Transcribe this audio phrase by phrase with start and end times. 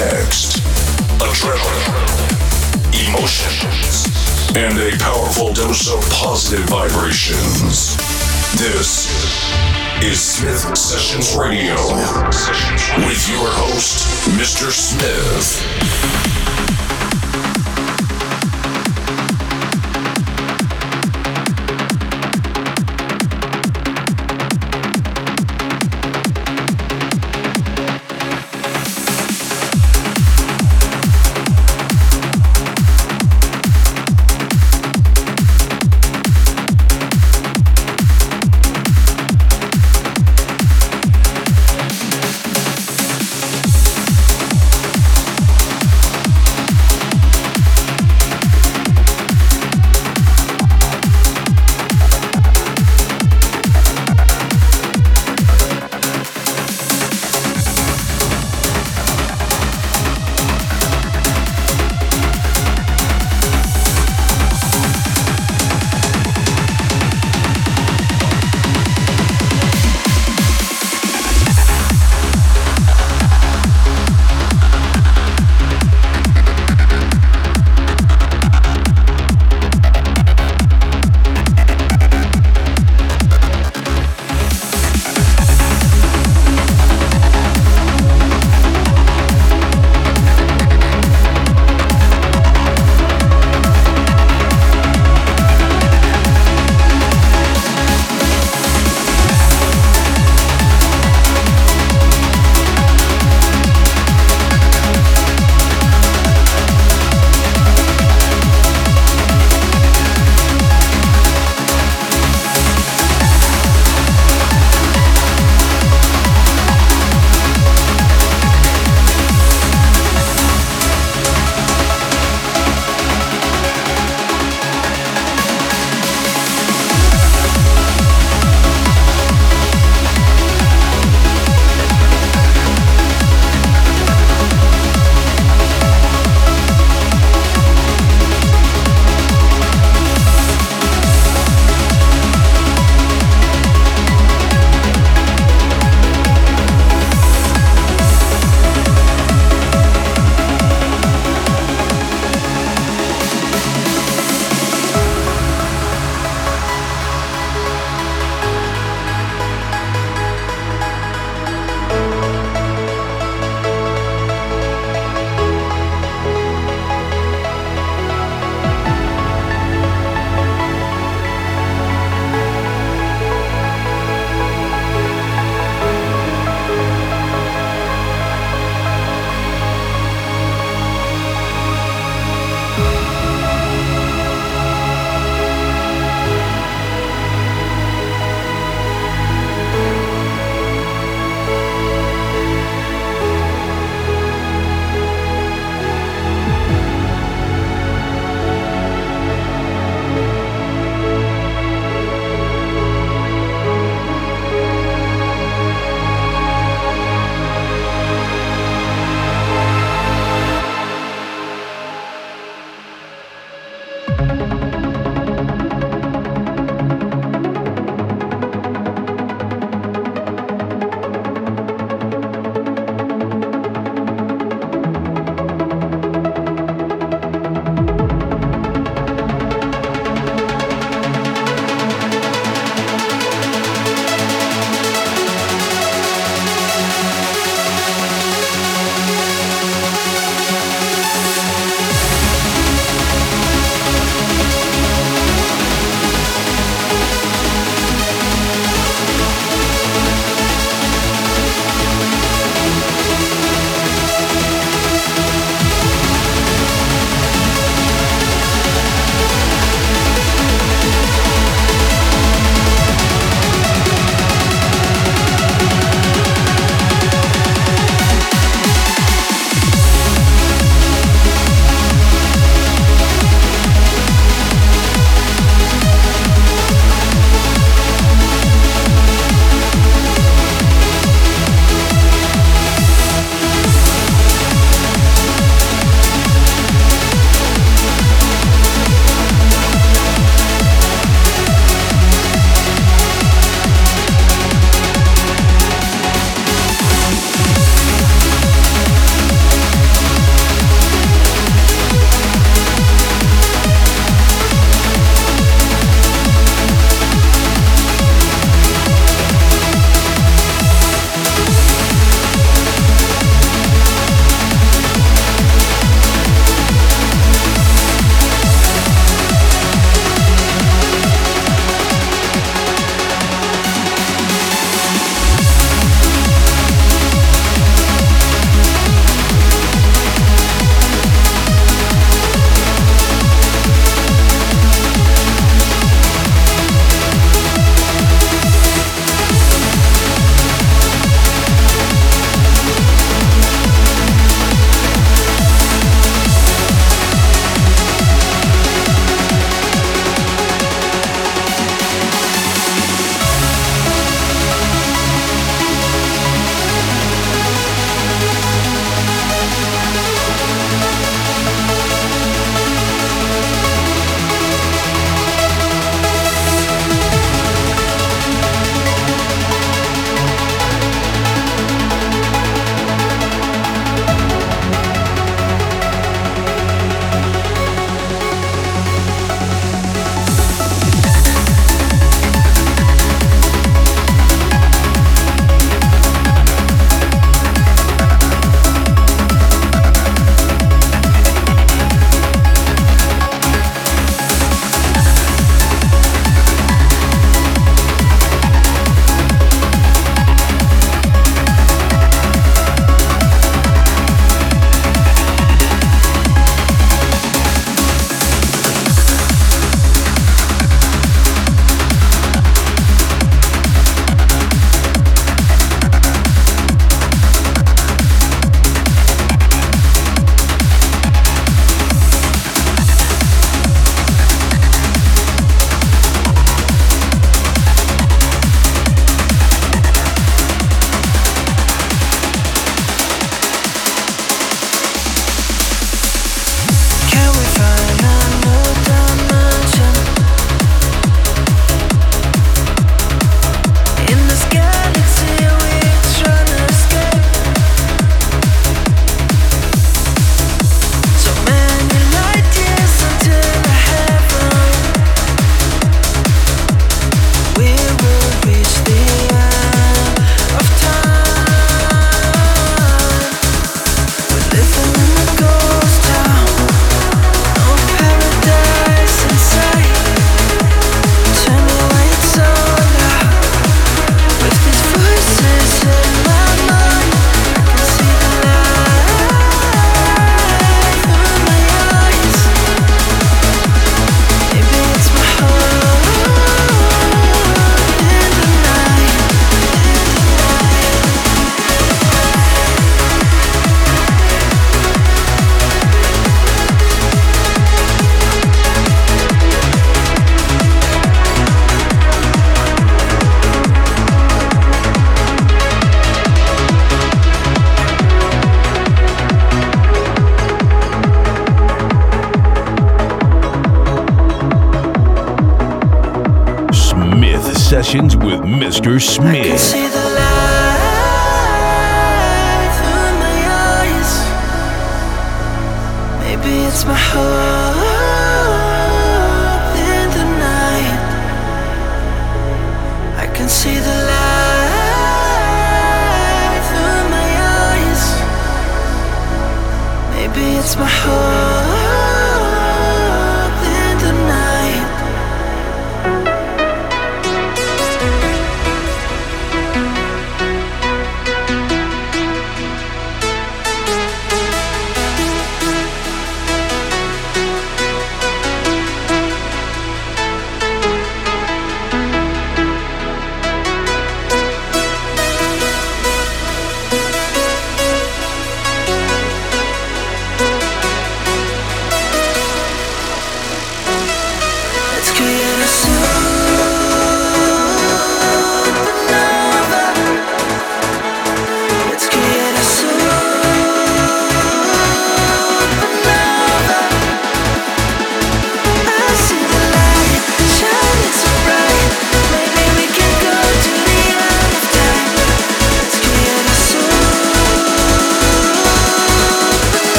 [0.00, 0.56] next.
[1.20, 1.92] Adrenaline,
[3.10, 4.08] emotions,
[4.56, 7.96] and a powerful dose of positive vibrations.
[8.56, 9.10] This
[10.02, 11.74] is Smith Sessions Radio
[13.06, 14.08] with your host,
[14.38, 14.70] Mr.
[14.70, 16.49] Smith.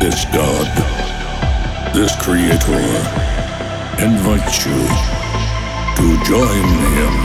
[0.00, 0.66] This God,
[1.92, 2.80] this Creator,
[4.02, 4.80] invites you
[5.96, 6.64] to join
[6.96, 7.16] Him.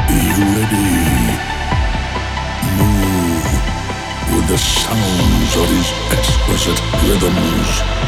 [0.07, 0.23] Be
[0.55, 0.95] ready.
[2.79, 3.49] Move
[4.33, 8.08] with the sounds of His exquisite rhythms.